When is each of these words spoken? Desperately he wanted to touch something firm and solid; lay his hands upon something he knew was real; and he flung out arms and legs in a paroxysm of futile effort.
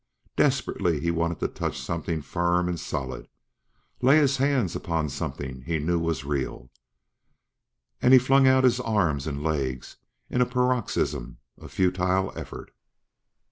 Desperately 0.35 0.99
he 0.99 1.11
wanted 1.11 1.39
to 1.41 1.47
touch 1.47 1.79
something 1.79 2.23
firm 2.23 2.67
and 2.67 2.79
solid; 2.79 3.27
lay 4.01 4.17
his 4.17 4.37
hands 4.37 4.75
upon 4.75 5.09
something 5.09 5.61
he 5.61 5.77
knew 5.77 5.99
was 5.99 6.25
real; 6.25 6.71
and 8.01 8.11
he 8.11 8.17
flung 8.17 8.47
out 8.47 8.65
arms 8.79 9.27
and 9.27 9.43
legs 9.43 9.97
in 10.27 10.41
a 10.41 10.45
paroxysm 10.47 11.37
of 11.55 11.71
futile 11.71 12.33
effort. 12.35 12.71